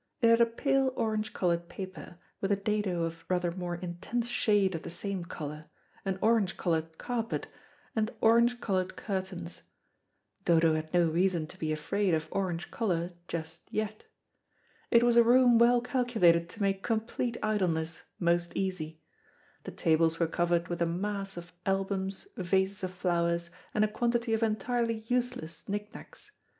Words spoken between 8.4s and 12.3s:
coloured curtains. Dodo had no reason to be afraid of